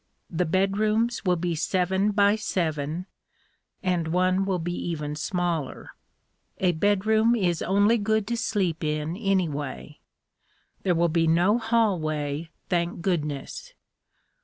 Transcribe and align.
The 0.31 0.47
bedrooms 0.47 1.25
will 1.25 1.35
be 1.35 1.53
seven 1.53 2.09
by 2.09 2.35
seven, 2.35 3.05
and 3.83 4.07
one 4.07 4.45
will 4.45 4.57
be 4.57 4.73
even 4.73 5.15
smaller. 5.15 5.91
A 6.57 6.71
bedroom 6.71 7.35
is 7.35 7.61
only 7.61 7.99
good 7.99 8.25
to 8.29 8.35
sleep 8.35 8.83
in, 8.83 9.15
anyway. 9.15 9.99
There 10.81 10.95
will 10.95 11.07
be 11.09 11.27
no 11.27 11.59
hallway, 11.59 12.49
thank 12.67 13.03
goodness. 13.03 13.75